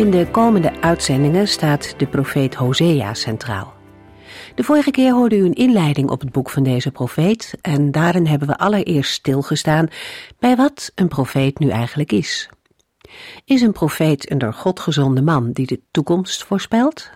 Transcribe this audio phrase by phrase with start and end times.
[0.00, 3.72] In de komende uitzendingen staat de profeet Hosea centraal.
[4.54, 8.26] De vorige keer hoorde u een inleiding op het boek van deze profeet en daarin
[8.26, 9.88] hebben we allereerst stilgestaan
[10.38, 12.48] bij wat een profeet nu eigenlijk is.
[13.44, 17.10] Is een profeet een door God gezonde man die de toekomst voorspelt?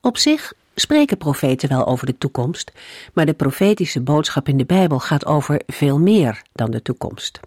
[0.00, 2.72] Op zich spreken profeten wel over de toekomst,
[3.12, 7.40] maar de profetische boodschap in de Bijbel gaat over veel meer dan de toekomst.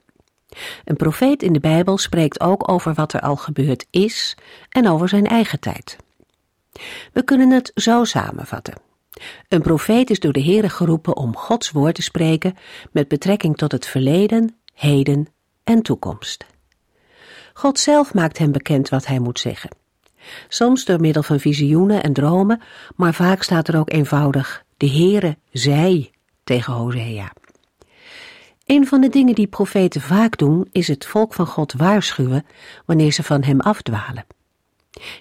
[0.85, 4.37] Een profeet in de Bijbel spreekt ook over wat er al gebeurd is
[4.69, 5.97] en over zijn eigen tijd.
[7.13, 8.73] We kunnen het zo samenvatten.
[9.47, 12.57] Een profeet is door de Heere geroepen om Gods woord te spreken
[12.91, 15.27] met betrekking tot het verleden, heden
[15.63, 16.45] en toekomst.
[17.53, 19.69] God zelf maakt hem bekend wat hij moet zeggen.
[20.47, 22.61] Soms door middel van visioenen en dromen,
[22.95, 26.11] maar vaak staat er ook eenvoudig: De Heere zei
[26.43, 27.31] tegen Hosea.
[28.67, 32.45] Een van de dingen die profeten vaak doen, is het volk van God waarschuwen
[32.85, 34.25] wanneer ze van hem afdwalen.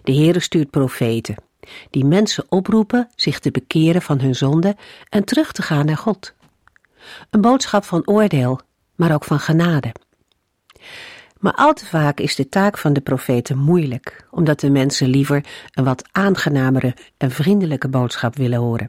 [0.03, 1.35] De Heere stuurt profeten,
[1.91, 4.77] die mensen oproepen zich te bekeren van hun zonde
[5.09, 6.35] en terug te gaan naar God.
[7.31, 8.61] Een boodschap van oordeel,
[8.95, 9.95] maar ook van genade.
[11.39, 15.45] Maar al te vaak is de taak van de profeten moeilijk, omdat de mensen liever
[15.71, 18.89] een wat aangenamere en vriendelijke boodschap willen horen.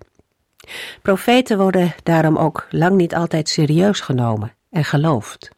[1.01, 5.49] Profeten worden daarom ook lang niet altijd serieus genomen en geloofd.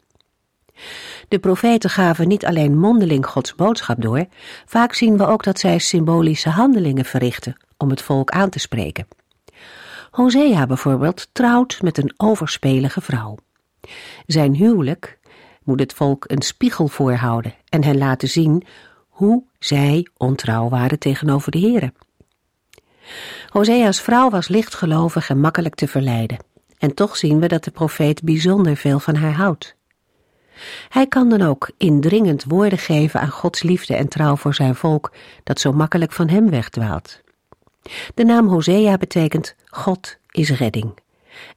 [1.28, 4.26] De profeten gaven niet alleen mondeling Gods boodschap door,
[4.66, 9.08] vaak zien we ook dat zij symbolische handelingen verrichten om het volk aan te spreken.
[10.12, 13.38] Hosea bijvoorbeeld trouwt met een overspelige vrouw.
[14.26, 15.20] Zijn huwelijk
[15.64, 18.64] moet het volk een spiegel voorhouden en hen laten zien
[19.08, 21.94] hoe zij ontrouw waren tegenover de Here.
[23.50, 26.38] Hosea's vrouw was lichtgelovig en makkelijk te verleiden.
[26.78, 29.76] En toch zien we dat de profeet bijzonder veel van haar houdt.
[30.90, 35.12] Hij kan dan ook indringend woorden geven aan Gods liefde en trouw voor zijn volk,
[35.44, 37.22] dat zo makkelijk van hem wegdwaalt.
[38.16, 40.98] De naam Hosea betekent God is redding.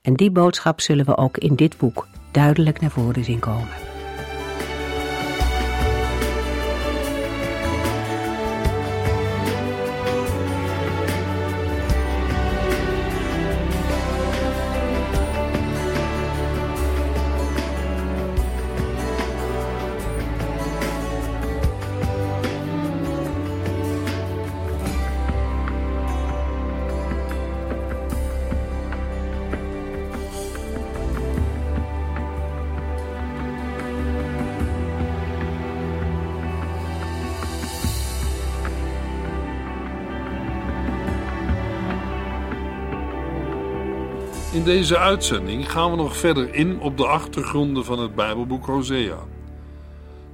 [0.03, 3.92] En die boodschap zullen we ook in dit boek duidelijk naar voren zien komen.
[44.73, 49.19] Deze uitzending gaan we nog verder in op de achtergronden van het Bijbelboek Hosea.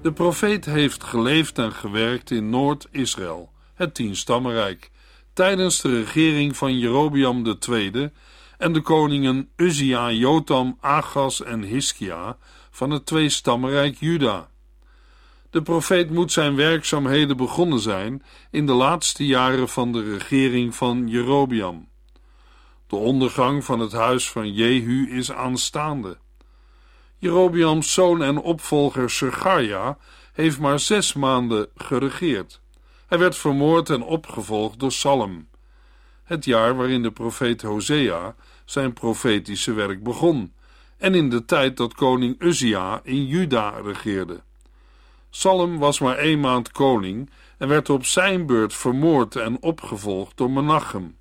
[0.02, 4.90] De profeet heeft geleefd en gewerkt in Noord-Israël, het Tienstammenrijk,
[5.32, 8.10] tijdens de regering van Jerobiam II
[8.58, 12.36] en de koningen Uzia, Jotam, Agas en Hiskia
[12.70, 14.48] van het Tweestammenrijk Juda.
[15.50, 21.08] De profeet moet zijn werkzaamheden begonnen zijn in de laatste jaren van de regering van
[21.08, 21.87] Jerobiam.
[22.88, 26.18] De ondergang van het huis van Jehu is aanstaande.
[27.18, 29.98] Jerobiams zoon en opvolger Sergaria
[30.32, 32.60] heeft maar zes maanden geregeerd.
[33.06, 35.48] Hij werd vermoord en opgevolgd door Salem,
[36.24, 40.52] het jaar waarin de profeet Hosea zijn profetische werk begon,
[40.98, 44.42] en in de tijd dat koning Uzia in Juda regeerde.
[45.30, 50.50] Salem was maar één maand koning en werd op zijn beurt vermoord en opgevolgd door
[50.50, 51.17] Menachem.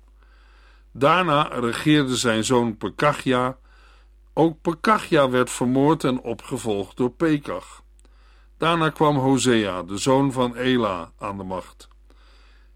[0.98, 3.56] Daarna regeerde zijn zoon Pekachia.
[4.32, 7.82] Ook Pekachia werd vermoord en opgevolgd door Pekach.
[8.56, 11.88] Daarna kwam Hosea, de zoon van Ela, aan de macht.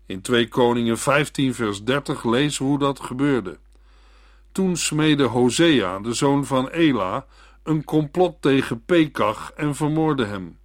[0.07, 3.59] In 2 Koningen 15 vers 30 lezen hoe dat gebeurde.
[4.53, 7.27] Toen smeedde Hosea, de zoon van Ela,
[7.63, 10.59] een complot tegen Pekach en vermoordde hem.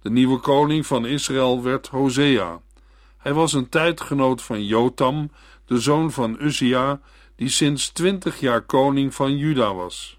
[0.00, 2.60] De nieuwe koning van Israël werd Hosea.
[3.16, 5.30] Hij was een tijdgenoot van Jotam,
[5.68, 7.00] de zoon van Uzia,
[7.36, 10.18] die sinds twintig jaar koning van Juda was.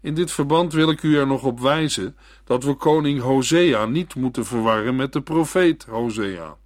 [0.00, 4.14] In dit verband wil ik u er nog op wijzen dat we koning Hosea niet
[4.14, 6.56] moeten verwarren met de profeet Hosea.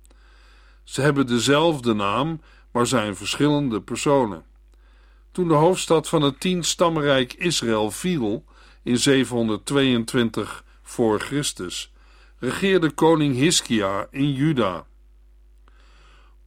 [0.84, 2.40] Ze hebben dezelfde naam,
[2.72, 4.44] maar zijn verschillende personen.
[5.32, 8.44] Toen de hoofdstad van het tienstammenrijk Israël viel
[8.82, 11.92] in 722 voor Christus,
[12.38, 14.86] regeerde koning Hiskia in Juda.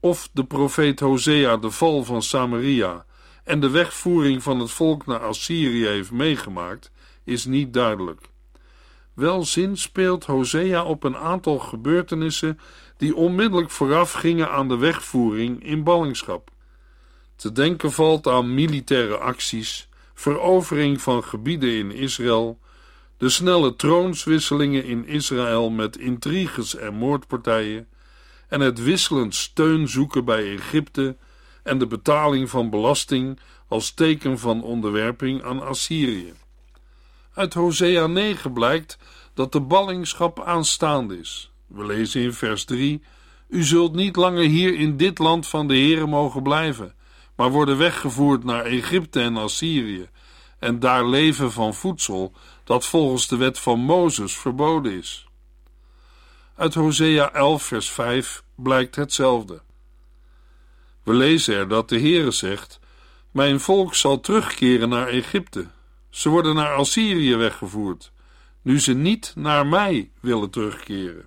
[0.03, 3.05] Of de profeet Hosea de val van Samaria
[3.43, 6.91] en de wegvoering van het volk naar Assyrië heeft meegemaakt,
[7.23, 8.21] is niet duidelijk.
[9.13, 12.59] Wel zin speelt Hosea op een aantal gebeurtenissen
[12.97, 16.49] die onmiddellijk vooraf gingen aan de wegvoering in ballingschap.
[17.35, 22.59] Te denken valt aan militaire acties, verovering van gebieden in Israël,
[23.17, 27.87] de snelle troonswisselingen in Israël met intriges en moordpartijen,
[28.53, 31.17] en het wisselend steun zoeken bij Egypte
[31.63, 36.33] en de betaling van belasting als teken van onderwerping aan Assyrië.
[37.33, 38.97] Uit Hosea 9 blijkt
[39.33, 41.51] dat de ballingschap aanstaande is.
[41.67, 43.03] We lezen in vers 3:
[43.47, 46.93] U zult niet langer hier in dit land van de Heere mogen blijven,
[47.35, 50.09] maar worden weggevoerd naar Egypte en Assyrië,
[50.59, 52.33] en daar leven van voedsel
[52.63, 55.27] dat volgens de wet van Mozes verboden is.
[56.55, 59.61] Uit Hosea 11, vers 5 blijkt hetzelfde.
[61.03, 62.79] We lezen er dat de Heere zegt:
[63.31, 65.67] Mijn volk zal terugkeren naar Egypte.
[66.09, 68.11] Ze worden naar Assyrië weggevoerd,
[68.61, 71.25] nu ze niet naar mij willen terugkeren.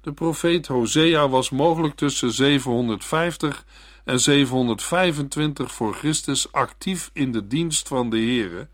[0.00, 3.64] De profeet Hosea was mogelijk tussen 750
[4.04, 8.68] en 725 voor Christus actief in de dienst van de Heere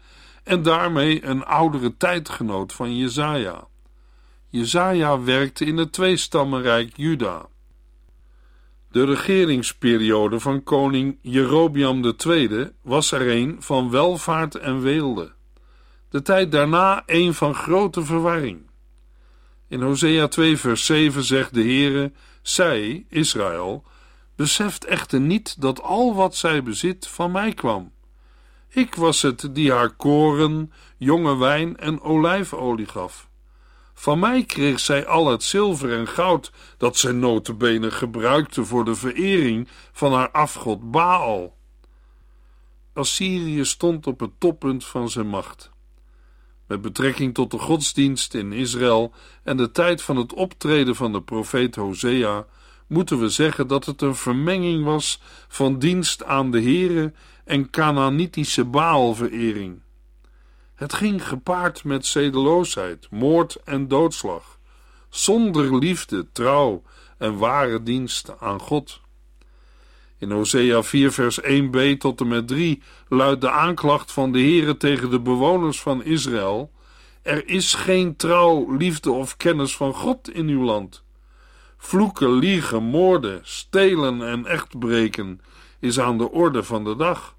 [0.44, 3.66] en daarmee een oudere tijdgenoot van Jezaja.
[4.52, 7.46] Jezaja werkte in het tweestammenrijk Juda.
[8.90, 15.32] De regeringsperiode van koning Jerobiam II was er een van welvaart en weelde.
[16.08, 18.60] De tijd daarna een van grote verwarring.
[19.68, 22.12] In Hosea 2 vers 7 zegt de Heere,
[22.42, 23.84] zij, Israël,
[24.36, 27.92] beseft echter niet dat al wat zij bezit van mij kwam.
[28.68, 33.30] Ik was het die haar koren, jonge wijn en olijfolie gaf.
[34.02, 38.94] Van mij kreeg zij al het zilver en goud dat zij notabene gebruikte voor de
[38.94, 41.56] verering van haar afgod Baal.
[42.92, 45.70] Assyrië stond op het toppunt van zijn macht.
[46.66, 49.12] Met betrekking tot de godsdienst in Israël
[49.42, 52.46] en de tijd van het optreden van de profeet Hosea
[52.86, 57.12] moeten we zeggen dat het een vermenging was van dienst aan de Here
[57.44, 59.81] en Canaanitische Baalverering.
[60.82, 64.58] Het ging gepaard met zedeloosheid, moord en doodslag,
[65.08, 66.82] zonder liefde, trouw
[67.18, 69.00] en ware dienst aan God.
[70.18, 74.76] In Hosea 4 vers 1b tot en met 3 luidt de aanklacht van de Heere
[74.76, 76.70] tegen de bewoners van Israël:
[77.22, 81.04] Er is geen trouw, liefde of kennis van God in uw land.
[81.76, 85.40] Vloeken, liegen, moorden, stelen en echtbreken
[85.78, 87.36] is aan de orde van de dag.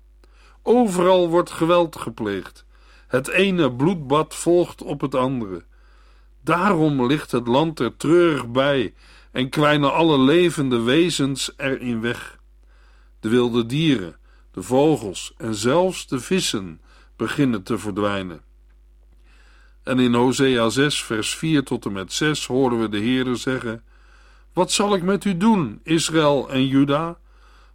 [0.62, 2.66] Overal wordt geweld gepleegd.
[3.14, 5.64] Het ene bloedbad volgt op het andere.
[6.42, 8.94] Daarom ligt het land er treurig bij
[9.32, 12.40] en kwijnen alle levende wezens erin weg.
[13.20, 14.16] De wilde dieren,
[14.52, 16.82] de vogels en zelfs de vissen
[17.16, 18.42] beginnen te verdwijnen.
[19.84, 23.84] En in Hosea 6, vers 4 tot en met 6 horen we de Heere zeggen:
[24.54, 27.18] Wat zal ik met u doen, Israël en Juda?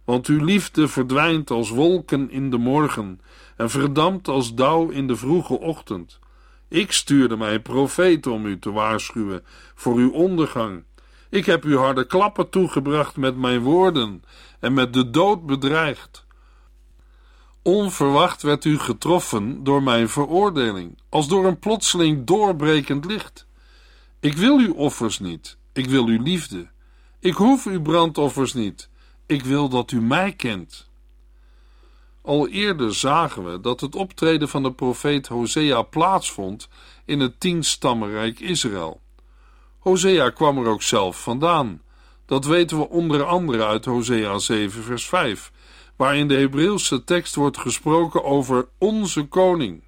[0.09, 3.21] Want uw liefde verdwijnt als wolken in de morgen
[3.57, 6.19] en verdampt als dauw in de vroege ochtend.
[6.67, 9.43] Ik stuurde mijn profeet om u te waarschuwen
[9.75, 10.83] voor uw ondergang.
[11.29, 14.23] Ik heb u harde klappen toegebracht met mijn woorden
[14.59, 16.25] en met de dood bedreigd.
[17.61, 23.47] Onverwacht werd u getroffen door mijn veroordeling, als door een plotseling doorbrekend licht.
[24.19, 26.69] Ik wil uw offers niet, ik wil uw liefde.
[27.19, 28.89] Ik hoef uw brandoffers niet,
[29.29, 30.87] ik wil dat u mij kent.
[32.21, 36.69] Al eerder zagen we dat het optreden van de profeet Hosea plaatsvond
[37.05, 39.01] in het tienstammenrijk Israël.
[39.79, 41.81] Hosea kwam er ook zelf vandaan.
[42.25, 45.51] Dat weten we onder andere uit Hosea 7 vers 5,
[45.95, 49.83] waarin de Hebreeuwse tekst wordt gesproken over onze koning.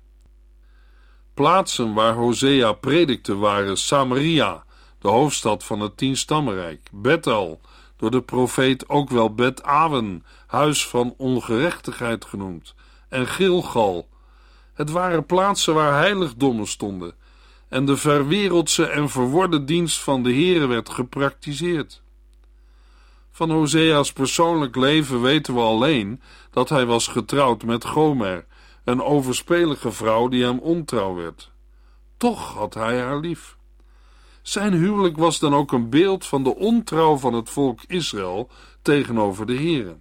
[1.33, 4.63] Plaatsen waar Hosea predikte waren Samaria,
[4.99, 7.61] de hoofdstad van het tienstammenrijk, Bethel,
[8.01, 12.75] door de profeet ook wel Bet Awen, huis van ongerechtigheid genoemd,
[13.09, 14.07] en Gilgal.
[14.73, 17.13] Het waren plaatsen waar heiligdommen stonden
[17.69, 22.01] en de verwereldse en verworde dienst van de Here werd gepraktiseerd.
[23.31, 28.45] Van Hosea's persoonlijk leven weten we alleen dat hij was getrouwd met Gomer,
[28.83, 31.51] een overspelige vrouw die hem ontrouw werd.
[32.17, 33.57] Toch had hij haar lief.
[34.41, 38.49] Zijn huwelijk was dan ook een beeld van de ontrouw van het volk Israël
[38.81, 39.97] tegenover de Here,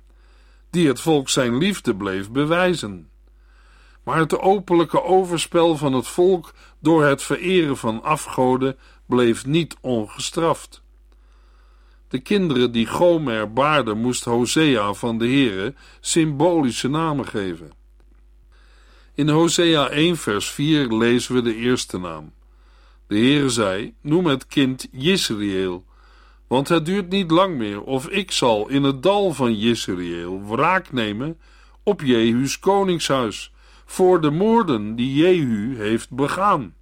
[0.70, 3.08] die het volk zijn liefde bleef bewijzen.
[4.02, 10.82] Maar het openlijke overspel van het volk door het vereren van afgoden bleef niet ongestraft.
[12.08, 17.72] De kinderen die Gomer baarden moest Hosea van de Here symbolische namen geven.
[19.14, 22.32] In Hosea 1 vers 4 lezen we de eerste naam.
[23.10, 25.84] De Heere zei, noem het kind Jisrael,
[26.46, 30.92] want het duurt niet lang meer of ik zal in het dal van Jisrael wraak
[30.92, 31.38] nemen
[31.82, 33.52] op Jehu's koningshuis
[33.84, 36.74] voor de moorden die Jehu heeft begaan.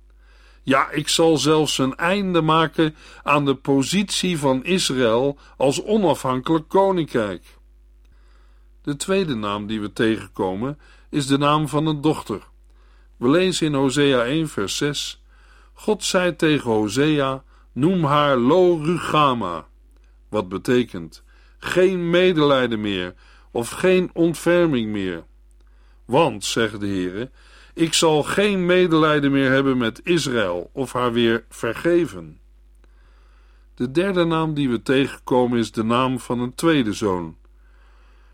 [0.63, 7.45] Ja, ik zal zelfs een einde maken aan de positie van Israël als onafhankelijk koninkrijk.
[8.83, 10.79] De tweede naam die we tegenkomen
[11.11, 12.49] is de naam van een dochter.
[13.17, 15.23] We lezen in Hosea 1 vers 6
[15.81, 17.43] God zei tegen Hosea,
[17.73, 19.67] noem haar Lo Rugama,
[20.29, 21.23] wat betekent
[21.59, 23.15] geen medelijden meer
[23.51, 25.25] of geen ontferming meer.
[26.05, 27.31] Want, zegt de Heere,
[27.75, 32.41] ik zal geen medelijden meer hebben met Israël of haar weer vergeven.
[33.75, 37.37] De derde naam die we tegenkomen is de naam van een tweede zoon.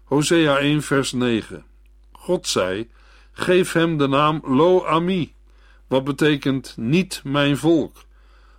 [0.05, 1.65] Hosea 1 vers 9.
[2.13, 2.91] God zei,
[3.33, 4.85] geef hem de naam Lo
[5.95, 8.05] Wat betekent niet mijn volk,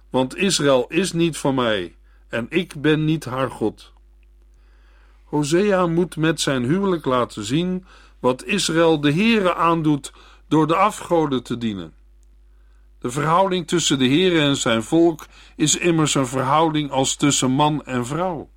[0.10, 1.96] want Israël is niet van mij
[2.28, 3.94] en ik ben niet haar God.
[5.24, 7.86] Hosea moet met zijn huwelijk laten zien
[8.20, 10.14] wat Israël de Heere aandoet
[10.48, 11.94] door de afgoden te dienen.
[13.00, 15.26] De verhouding tussen de Heere en zijn volk
[15.56, 18.50] is immers een verhouding als tussen man en vrouw.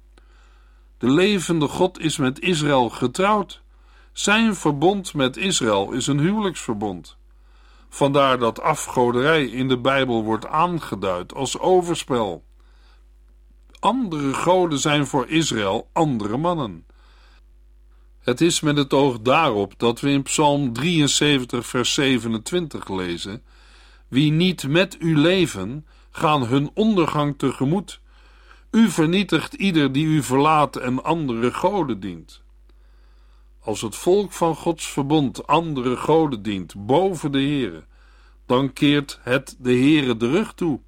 [0.98, 3.62] De levende God is met Israël getrouwd.
[4.12, 7.17] Zijn verbond met Israël is een huwelijksverbond.
[7.88, 12.44] Vandaar dat afgoderij in de Bijbel wordt aangeduid als overspel.
[13.78, 16.86] Andere goden zijn voor Israël andere mannen.
[18.18, 23.42] Het is met het oog daarop dat we in Psalm 73, vers 27 lezen:
[24.08, 28.00] Wie niet met u leven, gaan hun ondergang tegemoet.
[28.70, 32.42] U vernietigt ieder die u verlaat en andere goden dient.
[33.68, 37.84] Als het volk van Gods verbond andere goden dient boven de Heere,
[38.46, 40.80] dan keert het de Heere de rug toe.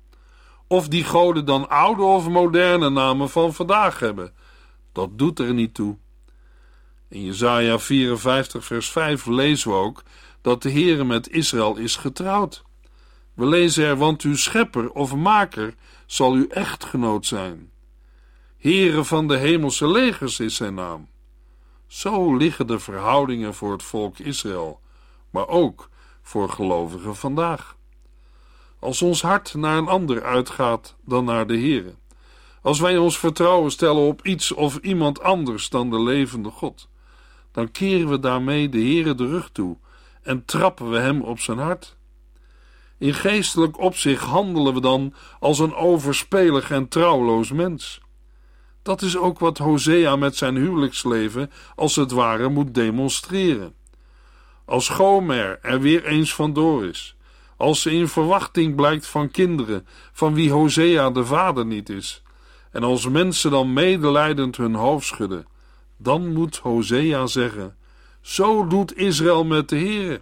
[0.67, 4.33] Of die goden dan oude of moderne namen van vandaag hebben,
[4.93, 5.97] dat doet er niet toe.
[7.09, 10.03] In Jesaja 54 vers 5 lezen we ook
[10.41, 12.63] dat de Heere met Israël is getrouwd.
[13.35, 15.75] We lezen er, want uw schepper of maker
[16.07, 17.71] zal uw echtgenoot zijn.
[18.59, 21.10] Heere van de hemelse legers is zijn naam.
[21.91, 24.81] Zo liggen de verhoudingen voor het volk Israël,
[25.31, 25.89] maar ook
[26.23, 27.77] voor gelovigen vandaag.
[28.79, 31.95] Als ons hart naar een ander uitgaat dan naar de Heere,
[32.63, 36.89] als wij ons vertrouwen stellen op iets of iemand anders dan de levende God,
[37.53, 39.77] dan keren we daarmee de Heere de rug toe
[40.23, 41.97] en trappen we hem op zijn hart.
[42.99, 48.01] In geestelijk opzicht handelen we dan als een overspelig en trouwloos mens.
[48.83, 53.75] Dat is ook wat Hosea met zijn huwelijksleven als het ware moet demonstreren.
[54.65, 57.17] Als Gomer er weer eens vandoor is,
[57.57, 62.23] als ze in verwachting blijkt van kinderen van wie Hosea de vader niet is,
[62.71, 65.47] en als mensen dan medelijdend hun hoofd schudden,
[65.97, 67.77] dan moet Hosea zeggen:
[68.21, 70.21] Zo doet Israël met de Heere.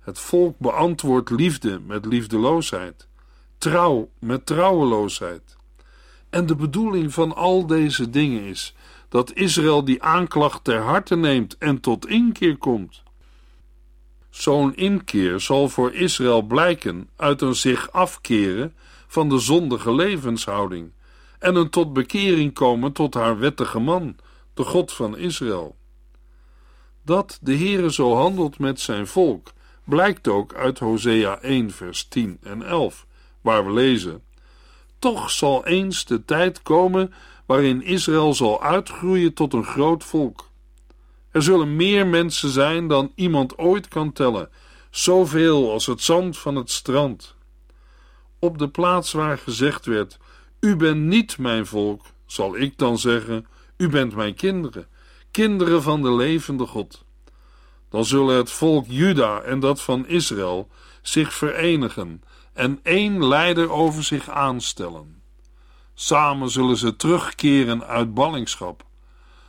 [0.00, 3.08] Het volk beantwoordt liefde met liefdeloosheid,
[3.58, 5.56] trouw met trouweloosheid.
[6.32, 8.74] En de bedoeling van al deze dingen is
[9.08, 13.02] dat Israël die aanklacht ter harte neemt en tot inkeer komt.
[14.30, 18.74] Zo'n inkeer zal voor Israël blijken uit een zich afkeren
[19.06, 20.92] van de zondige levenshouding
[21.38, 24.16] en een tot bekering komen tot haar wettige man,
[24.54, 25.76] de God van Israël.
[27.04, 29.52] Dat de Heere zo handelt met zijn volk,
[29.84, 33.06] blijkt ook uit Hosea 1 vers 10 en 11,
[33.40, 34.22] waar we lezen
[35.02, 37.14] toch zal eens de tijd komen
[37.46, 40.50] waarin Israël zal uitgroeien tot een groot volk.
[41.30, 44.48] Er zullen meer mensen zijn dan iemand ooit kan tellen,
[44.90, 47.34] zoveel als het zand van het strand.
[48.38, 50.18] Op de plaats waar gezegd werd:
[50.60, 54.86] U bent niet mijn volk, zal ik dan zeggen: U bent mijn kinderen,
[55.30, 57.04] kinderen van de levende God.
[57.88, 60.68] Dan zullen het volk Juda en dat van Israël
[61.00, 65.22] zich verenigen en één leider over zich aanstellen.
[65.94, 68.84] Samen zullen ze terugkeren uit ballingschap.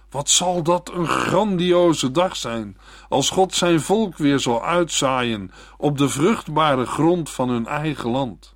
[0.09, 2.77] Wat zal dat een grandioze dag zijn,
[3.09, 8.53] als God zijn volk weer zal uitzaaien op de vruchtbare grond van hun eigen land.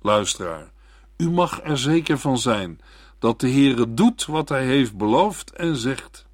[0.00, 0.70] Luisteraar,
[1.16, 2.80] u mag er zeker van zijn
[3.18, 6.26] dat de Heere doet wat hij heeft beloofd en zegt.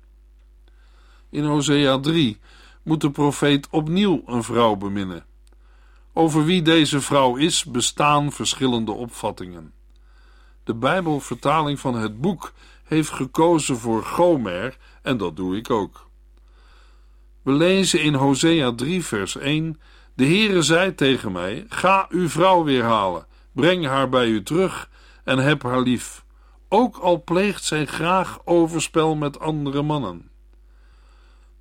[1.31, 2.39] In Hosea 3
[2.83, 5.25] moet de profeet opnieuw een vrouw beminnen.
[6.19, 9.73] Over wie deze vrouw is, bestaan verschillende opvattingen.
[10.65, 12.53] De Bijbelvertaling van het boek
[12.85, 16.09] heeft gekozen voor Gomer en dat doe ik ook.
[17.43, 19.81] We lezen in Hosea 3 vers 1
[20.15, 24.91] De Heere zei tegen mij, ga uw vrouw weer halen, breng haar bij u terug
[25.25, 26.25] en heb haar lief,
[26.69, 30.31] ook al pleegt zij graag overspel met andere mannen.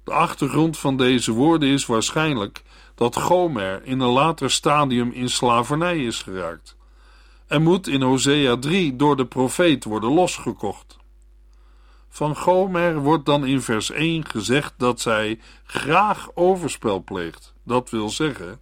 [0.04, 2.64] De achtergrond van deze woorden is waarschijnlijk
[2.96, 6.76] dat Gomer in een later stadium in slavernij is geraakt
[7.48, 10.98] en moet in Hosea 3 door de profeet worden losgekocht.
[12.10, 17.54] Van Gomer wordt dan in vers 1 gezegd dat zij graag overspel pleegt.
[17.64, 18.60] Dat wil zeggen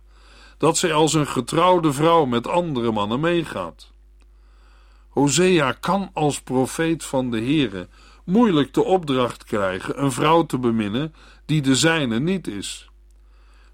[0.57, 3.91] dat zij als een getrouwde vrouw met andere mannen meegaat.
[5.09, 7.87] Hosea kan als profeet van de Here
[8.25, 12.89] moeilijk de opdracht krijgen een vrouw te beminnen die de zijne niet is.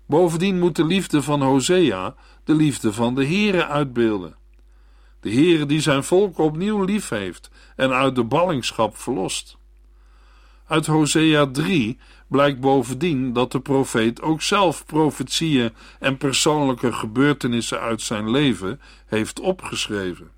[0.09, 4.35] Bovendien moet de liefde van Hosea de liefde van de Here uitbeelden.
[5.19, 9.57] De Heere die zijn volk opnieuw lief heeft en uit de ballingschap verlost.
[10.67, 11.97] Uit Hosea 3
[12.27, 19.39] blijkt bovendien dat de profeet ook zelf profetieën en persoonlijke gebeurtenissen uit zijn leven heeft
[19.39, 20.31] opgeschreven.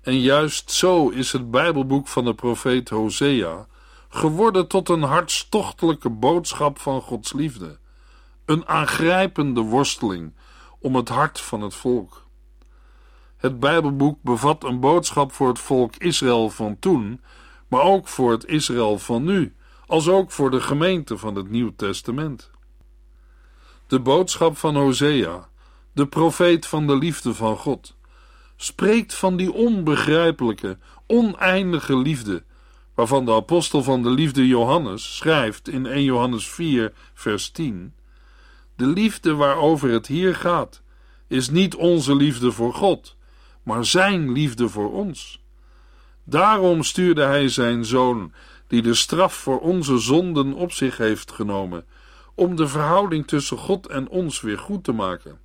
[0.00, 3.66] En juist zo is het Bijbelboek van de profeet Hosea
[4.08, 7.78] geworden tot een hartstochtelijke boodschap van Gods liefde,
[8.50, 10.32] een aangrijpende worsteling
[10.78, 12.26] om het hart van het volk.
[13.36, 17.20] Het Bijbelboek bevat een boodschap voor het volk Israël van toen,
[17.68, 19.54] maar ook voor het Israël van nu,
[19.86, 22.50] als ook voor de gemeente van het Nieuw Testament.
[23.86, 25.48] De boodschap van Hosea,
[25.92, 27.96] de profeet van de liefde van God,
[28.56, 32.44] spreekt van die onbegrijpelijke, oneindige liefde,
[32.94, 37.94] waarvan de apostel van de liefde Johannes schrijft in 1 Johannes 4, vers 10:
[38.80, 40.82] De liefde waarover het hier gaat,
[41.26, 43.16] is niet onze liefde voor God
[43.62, 45.42] maar zijn liefde voor ons.
[46.24, 48.32] Daarom stuurde hij zijn zoon,
[48.66, 51.84] die de straf voor onze zonden op zich heeft genomen,
[52.34, 55.38] om de verhouding tussen God en ons weer goed te maken.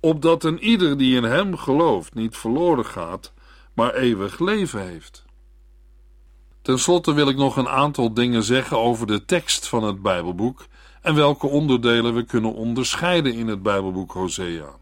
[0.00, 3.32] Opdat een ieder die in hem gelooft niet verloren gaat,
[3.74, 5.24] maar eeuwig leven heeft.
[6.62, 10.66] Ten slotte wil ik nog een aantal dingen zeggen over de tekst van het Bijbelboek
[11.02, 14.80] en welke onderdelen we kunnen onderscheiden in het Bijbelboek Hosea.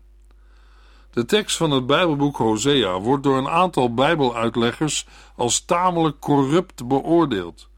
[1.10, 5.06] De tekst van het Bijbelboek Hosea wordt door een aantal Bijbeluitleggers
[5.36, 7.68] als tamelijk corrupt beoordeeld.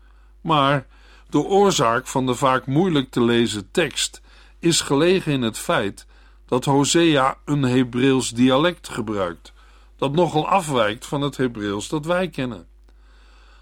[0.41, 0.87] Maar
[1.29, 4.21] de oorzaak van de vaak moeilijk te lezen tekst
[4.59, 6.07] is gelegen in het feit
[6.47, 9.53] dat Hosea een Hebreeuws dialect gebruikt,
[9.97, 12.67] dat nogal afwijkt van het Hebreeuws dat wij kennen.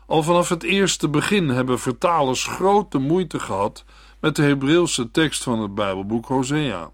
[0.07, 3.85] Al vanaf het eerste begin hebben vertalers grote moeite gehad
[4.21, 6.91] met de Hebreeuwse tekst van het Bijbelboek Hosea.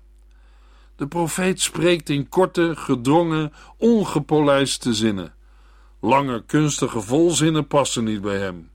[0.97, 5.35] De profeet spreekt in korte, gedrongen, ongepolijste zinnen.
[6.01, 8.71] Lange, kunstige volzinnen passen niet bij hem.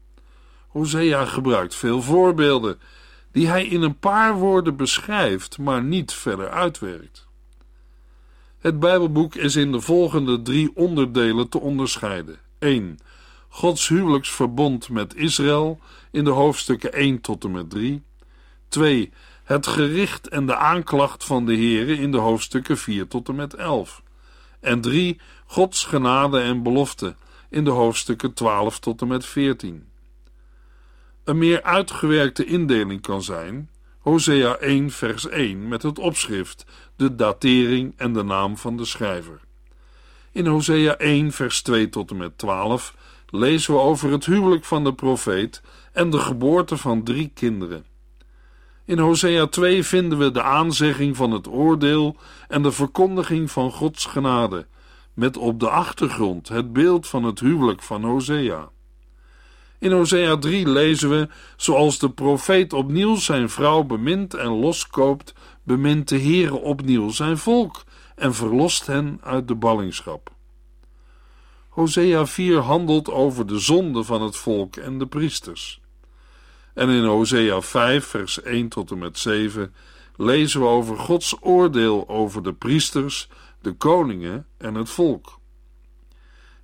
[0.67, 2.79] Hosea gebruikt veel voorbeelden
[3.31, 7.27] die hij in een paar woorden beschrijft, maar niet verder uitwerkt.
[8.59, 12.39] Het Bijbelboek is in de volgende drie onderdelen te onderscheiden.
[12.59, 12.97] 1.
[13.47, 15.79] Gods huwelijksverbond met Israël
[16.11, 18.03] in de hoofdstukken 1 tot en met 3.
[18.71, 19.11] 2
[19.43, 23.53] het gericht en de aanklacht van de Heere in de hoofdstukken 4 tot en met
[23.53, 24.01] 11.
[24.59, 25.19] En 3.
[25.45, 27.15] Gods genade en belofte
[27.49, 29.87] in de hoofdstukken 12 tot en met 14.
[31.23, 37.93] Een meer uitgewerkte indeling kan zijn Hosea 1 vers 1 met het opschrift, de datering
[37.97, 39.39] en de naam van de schrijver.
[40.31, 42.95] In Hosea 1 vers 2 tot en met 12
[43.29, 45.61] lezen we over het huwelijk van de profeet
[45.93, 47.90] en de geboorte van drie kinderen.
[48.85, 52.15] In Hosea 2 vinden we de aanzegging van het oordeel
[52.47, 54.67] en de verkondiging van Gods genade,
[55.13, 58.69] met op de achtergrond het beeld van het huwelijk van Hosea.
[59.79, 66.09] In Hosea 3 lezen we: Zoals de profeet opnieuw zijn vrouw bemint en loskoopt, bemint
[66.09, 67.83] de Heere opnieuw zijn volk
[68.15, 70.31] en verlost hen uit de ballingschap.
[71.69, 75.80] Hosea 4 handelt over de zonde van het volk en de priesters.
[76.73, 79.73] En in Hosea 5, vers 1 tot en met 7
[80.15, 83.29] lezen we over Gods oordeel over de priesters,
[83.61, 85.39] de koningen en het volk.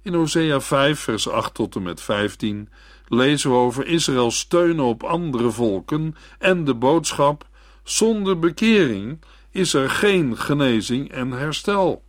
[0.02, 2.70] In Hosea 5, vers 8 tot en met 15
[3.08, 7.48] lezen we over Israëls steunen op andere volken en de boodschap:
[7.84, 12.04] zonder bekering is er geen genezing en herstel.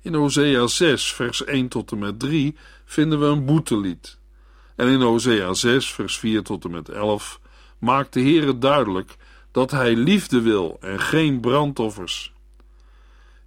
[0.00, 4.18] In Hosea 6, vers 1 tot en met 3 vinden we een boetelied.
[4.76, 7.40] En in Hosea 6, vers 4 tot en met 11
[7.78, 9.16] maakt de Heere duidelijk
[9.50, 12.32] dat hij liefde wil en geen brandoffers.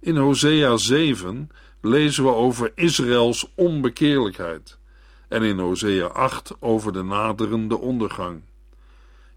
[0.00, 4.78] In Hosea 7 lezen we over Israëls onbekeerlijkheid
[5.28, 8.42] en in Hosea 8 over de naderende ondergang.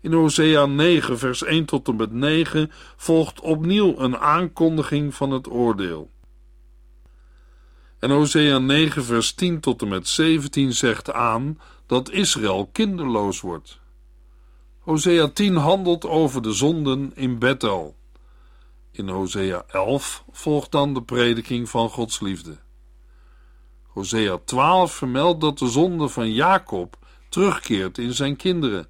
[0.01, 5.49] In Hosea 9, vers 1 tot en met 9 volgt opnieuw een aankondiging van het
[5.49, 6.11] oordeel.
[7.99, 11.59] En Hosea 9, vers 10 tot en met 17 zegt aan
[11.93, 13.79] dat Israël kinderloos wordt.
[14.79, 17.95] Hosea 10 handelt over de zonden in Bethel.
[18.91, 22.57] In Hosea 11 volgt dan de prediking van Gods liefde.
[23.87, 26.97] Hosea 12 vermeldt dat de zonde van Jacob
[27.29, 28.87] terugkeert in zijn kinderen.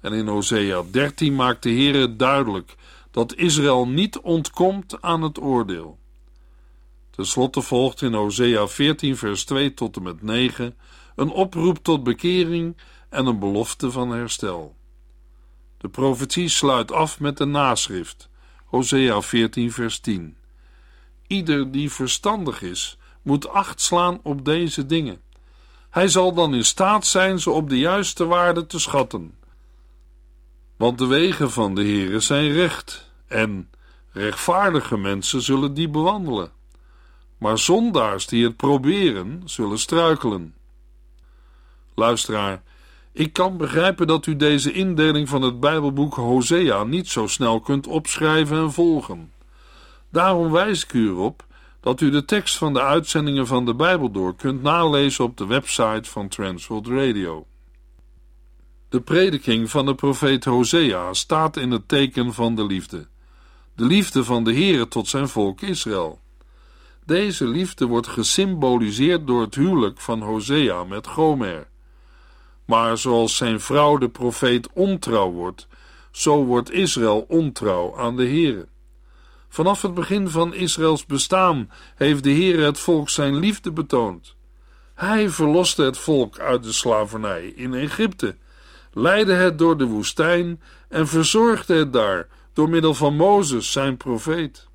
[0.00, 2.74] En in Hosea 13 maakt de Heer duidelijk
[3.10, 5.98] dat Israël niet ontkomt aan het oordeel.
[7.10, 10.76] Ten slotte volgt in Hosea 14 vers 2 tot en met 9
[11.14, 12.76] een oproep tot bekering
[13.08, 14.76] en een belofte van herstel.
[15.78, 18.28] De profetie sluit af met de naschrift,
[18.64, 20.36] Hosea 14 vers 10.
[21.26, 25.20] Ieder die verstandig is, moet acht slaan op deze dingen.
[25.90, 29.34] Hij zal dan in staat zijn ze op de juiste waarde te schatten.
[30.76, 33.70] Want de wegen van de Heere zijn recht, en
[34.12, 36.52] rechtvaardige mensen zullen die bewandelen.
[37.38, 40.54] Maar zondaars die het proberen, zullen struikelen.
[41.94, 42.62] Luisteraar,
[43.12, 47.86] ik kan begrijpen dat u deze indeling van het Bijbelboek Hosea niet zo snel kunt
[47.86, 49.32] opschrijven en volgen.
[50.10, 51.44] Daarom wijs ik u erop
[51.80, 55.46] dat u de tekst van de uitzendingen van de Bijbel door kunt nalezen op de
[55.46, 57.46] website van Transworld Radio.
[58.88, 63.06] De prediking van de profeet Hosea staat in het teken van de liefde.
[63.74, 66.20] De liefde van de Heere tot zijn volk Israël.
[67.04, 71.70] Deze liefde wordt gesymboliseerd door het huwelijk van Hosea met Gomer.
[72.72, 75.66] Maar zoals zijn vrouw de profeet ontrouw wordt,
[76.10, 78.66] zo wordt Israël ontrouw aan de Heere.
[79.48, 84.34] Vanaf het begin van Israëls bestaan heeft de Heer het volk zijn liefde betoond.
[84.94, 88.36] Hij verloste het volk uit de slavernij in Egypte,
[88.92, 94.68] leidde het door de woestijn en verzorgde het daar door middel van Mozes, zijn profeet.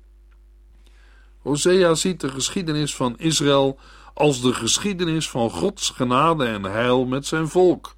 [1.38, 3.78] Hosea ziet de geschiedenis van Israël
[4.18, 7.94] als de geschiedenis van Gods genade en heil met zijn volk,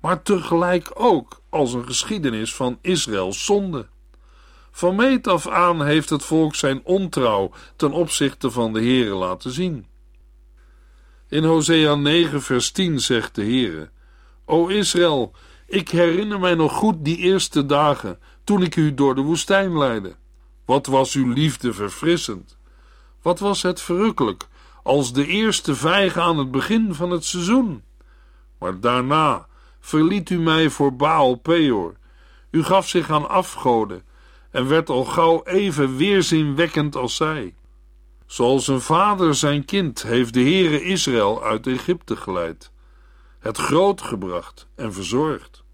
[0.00, 3.86] maar tegelijk ook als een geschiedenis van Israëls zonde.
[4.70, 9.50] Van meet af aan heeft het volk zijn ontrouw ten opzichte van de Heere laten
[9.50, 9.86] zien.
[11.28, 13.90] In Hosea 9 vers 10 zegt de Heere,
[14.44, 15.32] O Israël,
[15.66, 20.16] ik herinner mij nog goed die eerste dagen, toen ik u door de woestijn leidde.
[20.64, 22.56] Wat was uw liefde verfrissend?
[23.22, 24.46] Wat was het verrukkelijk,
[24.86, 27.82] als de eerste vijgen aan het begin van het seizoen?
[28.58, 29.46] Maar daarna
[29.80, 31.94] verliet u mij voor Baal Peor.
[32.50, 34.02] U gaf zich aan afgoden
[34.50, 37.54] en werd al gauw even weerzinwekkend als zij.
[38.26, 42.70] Zoals een vader zijn kind heeft de Heere Israël uit Egypte geleid,
[43.38, 45.64] het grootgebracht en verzorgd.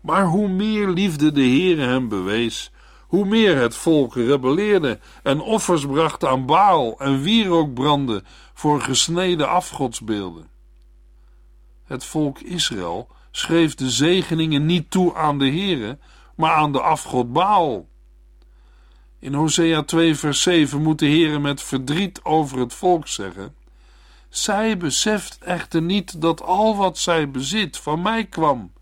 [0.00, 2.72] Maar hoe meer liefde de Heere hem bewees,
[3.10, 8.22] hoe meer het volk rebelleerde en offers bracht aan Baal en wierook brandde
[8.54, 10.48] voor gesneden afgodsbeelden.
[11.84, 15.98] Het volk Israël schreef de zegeningen niet toe aan de Heere,
[16.36, 17.88] maar aan de afgod Baal.
[19.18, 23.54] In Hosea 2 vers 7 moet de Heere met verdriet over het volk zeggen:
[24.28, 28.72] Zij beseft echter niet dat al wat zij bezit van mij kwam.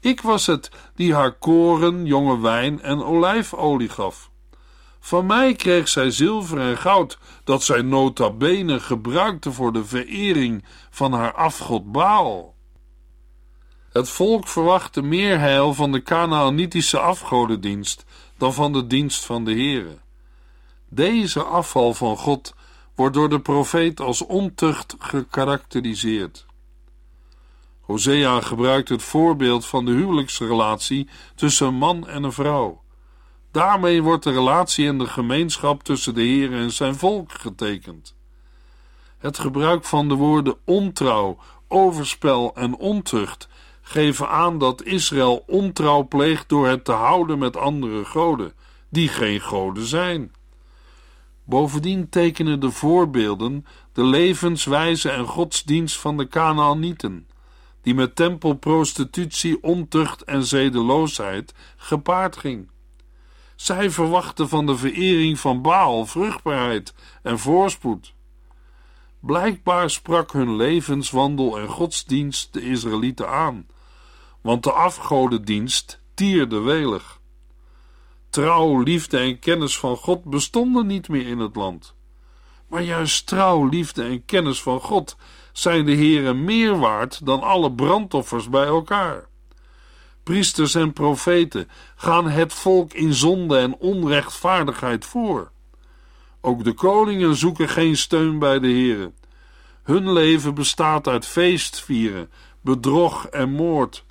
[0.00, 4.30] Ik was het die haar koren, jonge wijn en olijfolie gaf.
[5.00, 10.64] Van mij kreeg zij zilver en goud, dat zij nota bene gebruikte voor de verering
[10.90, 12.54] van haar afgod Baal.
[13.92, 18.04] Het volk verwachtte meer heil van de Canaanitische afgodendienst
[18.36, 19.98] dan van de dienst van de Heere.
[20.88, 22.54] Deze afval van God
[22.94, 26.45] wordt door de profeet als ontucht gekarakteriseerd.
[27.86, 32.82] Hosea gebruikt het voorbeeld van de huwelijksrelatie tussen een man en een vrouw.
[33.50, 38.14] Daarmee wordt de relatie en de gemeenschap tussen de Heer en zijn volk getekend.
[39.18, 43.48] Het gebruik van de woorden ontrouw, overspel en ontucht
[43.82, 48.52] geven aan dat Israël ontrouw pleegt door het te houden met andere goden,
[48.88, 50.32] die geen goden zijn.
[51.44, 57.26] Bovendien tekenen de voorbeelden de levenswijze en godsdienst van de Kanaanieten,
[57.86, 62.70] die met tempelprostitutie, ontucht en zedeloosheid gepaard ging.
[63.56, 68.14] Zij verwachten van de verering van Baal vruchtbaarheid en voorspoed.
[69.20, 73.66] Blijkbaar sprak hun levenswandel en godsdienst de Israëlieten aan,
[74.40, 77.20] want de afgodendienst tierde welig.
[78.30, 81.94] Trouw, liefde en kennis van God bestonden niet meer in het land.
[82.68, 85.16] Maar juist trouw, liefde en kennis van God
[85.58, 89.28] zijn de Heren meer waard dan alle brandoffers bij elkaar.
[90.22, 95.50] Priesters en profeten gaan het volk in zonde en onrechtvaardigheid voor.
[96.40, 99.14] Ook de koningen zoeken geen steun bij de Heren.
[99.82, 104.04] Hun leven bestaat uit feestvieren, bedrog en moord.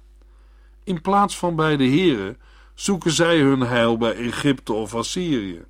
[0.84, 2.38] In plaats van bij de Heren
[2.74, 5.64] zoeken zij hun heil bij Egypte of Assyrië.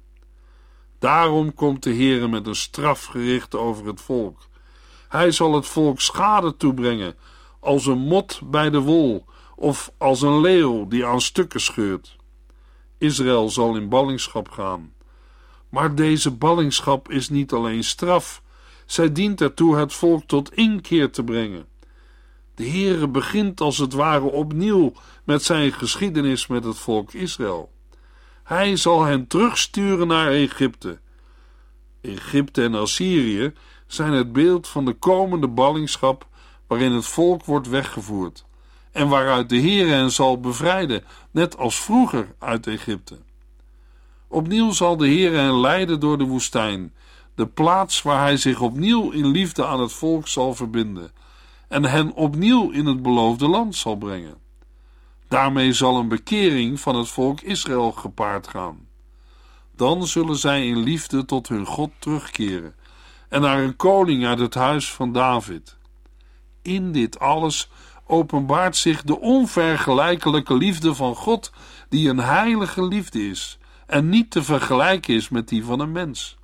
[0.99, 4.47] Daarom komt de Heere met een straf gericht over het volk.
[5.15, 7.15] Hij zal het volk schade toebrengen,
[7.59, 9.25] als een mot bij de wol,
[9.55, 12.15] of als een leeuw die aan stukken scheurt.
[12.97, 14.93] Israël zal in ballingschap gaan.
[15.69, 18.41] Maar deze ballingschap is niet alleen straf,
[18.85, 21.65] zij dient ertoe het volk tot inkeer te brengen.
[22.55, 27.71] De Heere begint als het ware opnieuw met zijn geschiedenis met het volk Israël.
[28.43, 30.99] Hij zal hen terugsturen naar Egypte.
[32.01, 33.53] Egypte en Assyrië
[33.87, 36.27] zijn het beeld van de komende ballingschap
[36.67, 38.45] waarin het volk wordt weggevoerd
[38.91, 43.17] en waaruit de Heer hen zal bevrijden, net als vroeger uit Egypte.
[44.27, 46.93] Opnieuw zal de Heer hen leiden door de woestijn,
[47.35, 51.11] de plaats waar hij zich opnieuw in liefde aan het volk zal verbinden
[51.67, 54.37] en hen opnieuw in het beloofde land zal brengen.
[55.27, 58.87] Daarmee zal een bekering van het volk Israël gepaard gaan.
[59.75, 62.75] Dan zullen zij in liefde tot hun God terugkeren
[63.35, 65.77] en naar een koning uit het huis van David.
[66.61, 67.69] In dit alles
[68.07, 71.51] openbaart zich de onvergelijkelijke liefde van God,
[71.89, 76.37] die een heilige liefde is en niet te vergelijken is met die van een mens.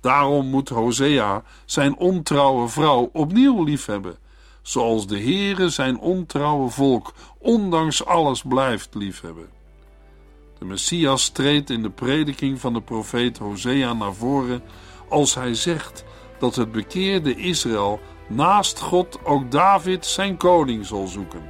[0.00, 4.18] Daarom moet Hosea zijn ontrouwe vrouw opnieuw liefhebben,
[4.62, 9.48] zoals de Heere zijn ontrouwe volk ondanks alles blijft liefhebben.
[10.58, 14.62] De Messias treedt in de prediking van de profeet Hosea naar voren
[15.10, 16.04] als hij zegt
[16.38, 21.42] dat het bekeerde Israël naast God ook David zijn koning zal zoeken.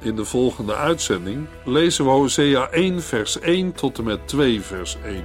[0.00, 4.96] In de volgende uitzending lezen we Hosea 1 vers 1 tot en met 2 vers
[5.04, 5.24] 1.